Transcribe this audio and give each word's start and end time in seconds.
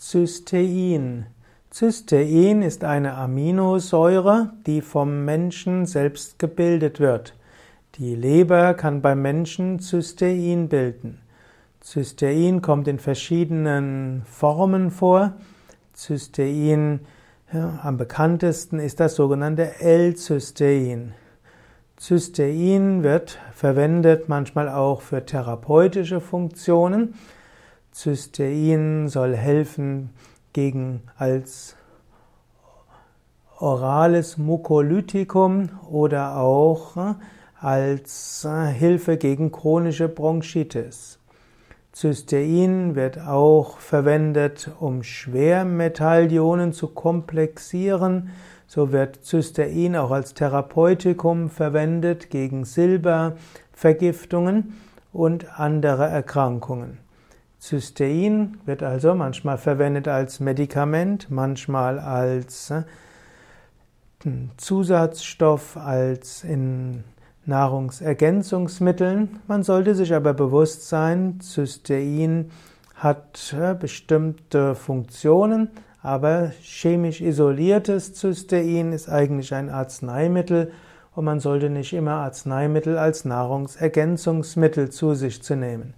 Cystein. 0.00 1.26
Cystein 1.72 2.62
ist 2.62 2.84
eine 2.84 3.14
Aminosäure, 3.14 4.52
die 4.64 4.80
vom 4.80 5.24
Menschen 5.24 5.86
selbst 5.86 6.38
gebildet 6.38 7.00
wird. 7.00 7.34
Die 7.96 8.14
Leber 8.14 8.74
kann 8.74 9.02
beim 9.02 9.22
Menschen 9.22 9.80
Cystein 9.80 10.68
bilden. 10.68 11.18
Cystein 11.82 12.62
kommt 12.62 12.86
in 12.86 13.00
verschiedenen 13.00 14.22
Formen 14.24 14.92
vor. 14.92 15.32
Cystein, 15.96 17.00
ja, 17.52 17.80
am 17.82 17.96
bekanntesten 17.96 18.78
ist 18.78 19.00
das 19.00 19.16
sogenannte 19.16 19.80
L-Cystein. 19.80 21.14
Cystein 21.98 23.02
wird 23.02 23.40
verwendet 23.52 24.28
manchmal 24.28 24.68
auch 24.68 25.02
für 25.02 25.26
therapeutische 25.26 26.20
Funktionen. 26.20 27.14
Cystein 27.94 29.08
soll 29.08 29.36
helfen 29.36 30.10
gegen 30.52 31.02
als 31.16 31.76
orales 33.58 34.38
Mukolytikum 34.38 35.70
oder 35.90 36.36
auch 36.36 36.96
äh, 36.96 37.14
als 37.60 38.44
äh, 38.44 38.66
Hilfe 38.66 39.16
gegen 39.16 39.50
chronische 39.50 40.08
Bronchitis. 40.08 41.18
Cystein 41.94 42.94
wird 42.94 43.18
auch 43.18 43.78
verwendet, 43.78 44.70
um 44.78 45.02
Schwermetallionen 45.02 46.72
zu 46.72 46.86
komplexieren. 46.88 48.30
So 48.68 48.92
wird 48.92 49.24
Cystein 49.24 49.96
auch 49.96 50.12
als 50.12 50.34
Therapeutikum 50.34 51.50
verwendet 51.50 52.30
gegen 52.30 52.64
Silbervergiftungen 52.64 54.74
und 55.12 55.58
andere 55.58 56.06
Erkrankungen. 56.06 56.98
Cystein 57.60 58.58
wird 58.66 58.82
also 58.82 59.14
manchmal 59.14 59.58
verwendet 59.58 60.06
als 60.06 60.40
Medikament, 60.40 61.30
manchmal 61.30 61.98
als 61.98 62.70
äh, 62.70 62.84
Zusatzstoff, 64.56 65.76
als 65.76 66.44
in 66.44 67.04
Nahrungsergänzungsmitteln. 67.46 69.40
Man 69.48 69.62
sollte 69.62 69.94
sich 69.94 70.14
aber 70.14 70.34
bewusst 70.34 70.88
sein, 70.88 71.40
Cystein 71.40 72.50
hat 72.94 73.54
äh, 73.58 73.74
bestimmte 73.74 74.74
Funktionen, 74.74 75.70
aber 76.02 76.52
chemisch 76.62 77.20
isoliertes 77.20 78.14
Cystein 78.14 78.92
ist 78.92 79.08
eigentlich 79.08 79.52
ein 79.54 79.70
Arzneimittel 79.70 80.72
und 81.14 81.24
man 81.24 81.40
sollte 81.40 81.70
nicht 81.70 81.92
immer 81.92 82.12
Arzneimittel 82.12 82.98
als 82.98 83.24
Nahrungsergänzungsmittel 83.24 84.90
zu 84.90 85.14
sich 85.14 85.42
zu 85.42 85.56
nehmen. 85.56 85.94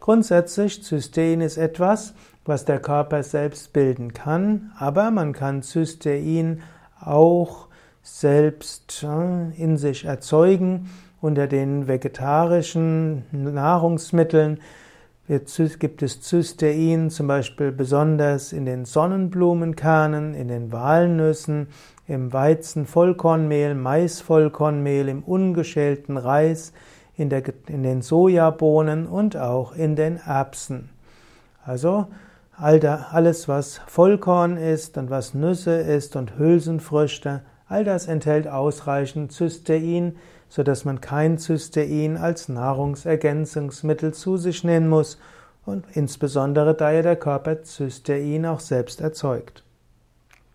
Grundsätzlich, 0.00 0.82
Cystein 0.82 1.42
ist 1.42 1.58
etwas, 1.58 2.14
was 2.46 2.64
der 2.64 2.80
Körper 2.80 3.22
selbst 3.22 3.72
bilden 3.72 4.14
kann, 4.14 4.72
aber 4.78 5.10
man 5.10 5.32
kann 5.32 5.62
Cystein 5.62 6.62
auch 7.00 7.68
selbst 8.02 9.04
äh, 9.04 9.50
in 9.62 9.76
sich 9.76 10.06
erzeugen. 10.06 10.90
Unter 11.20 11.46
den 11.46 11.86
vegetarischen 11.86 13.24
Nahrungsmitteln 13.30 14.58
gibt 15.78 16.02
es 16.02 16.22
Cystein 16.22 17.10
zum 17.10 17.26
Beispiel 17.26 17.70
besonders 17.70 18.54
in 18.54 18.64
den 18.64 18.86
Sonnenblumenkernen, 18.86 20.34
in 20.34 20.48
den 20.48 20.72
Walnüssen, 20.72 21.68
im 22.08 22.32
Weizenvollkornmehl, 22.32 23.74
Maisvollkornmehl, 23.74 25.08
im 25.08 25.22
ungeschälten 25.22 26.16
Reis, 26.16 26.72
in, 27.20 27.28
der, 27.28 27.42
in 27.68 27.82
den 27.82 28.02
Sojabohnen 28.02 29.06
und 29.06 29.36
auch 29.36 29.74
in 29.74 29.94
den 29.94 30.16
Erbsen. 30.16 30.88
Also 31.64 32.06
all 32.56 32.80
da, 32.80 33.08
alles, 33.12 33.46
was 33.46 33.80
Vollkorn 33.86 34.56
ist 34.56 34.96
und 34.96 35.10
was 35.10 35.34
Nüsse 35.34 35.76
ist 35.76 36.16
und 36.16 36.38
Hülsenfrüchte, 36.38 37.42
all 37.68 37.84
das 37.84 38.06
enthält 38.06 38.48
ausreichend 38.48 39.32
Cystein, 39.32 40.16
sodass 40.48 40.84
man 40.84 41.00
kein 41.00 41.38
Cystein 41.38 42.16
als 42.16 42.48
Nahrungsergänzungsmittel 42.48 44.14
zu 44.14 44.36
sich 44.36 44.64
nehmen 44.64 44.88
muss 44.88 45.18
und 45.64 45.84
insbesondere 45.92 46.74
da 46.74 46.90
ja 46.90 47.02
der 47.02 47.16
Körper 47.16 47.62
Cystein 47.64 48.46
auch 48.46 48.60
selbst 48.60 49.00
erzeugt. 49.00 49.62